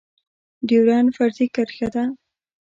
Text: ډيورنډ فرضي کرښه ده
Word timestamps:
ډيورنډ 0.67 1.07
فرضي 1.15 1.45
کرښه 1.55 1.87
ده 1.95 2.03